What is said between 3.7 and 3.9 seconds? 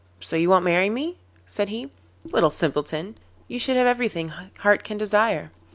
have